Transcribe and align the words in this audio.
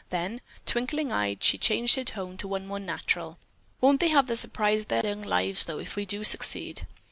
Then, 0.09 0.41
twinkling 0.65 1.11
eyed, 1.11 1.43
she 1.43 1.59
changed 1.59 1.95
her 1.95 2.03
tone 2.03 2.35
to 2.37 2.47
one 2.47 2.65
more 2.65 2.79
natural. 2.79 3.37
"Won't 3.81 3.99
they 3.99 4.07
have 4.09 4.25
the 4.25 4.35
surprise 4.35 4.81
of 4.81 4.87
their 4.87 5.05
young 5.05 5.21
lives, 5.21 5.65
though, 5.65 5.77
if 5.77 5.95
we 5.95 6.07
do 6.07 6.23
succeed?" 6.23 6.87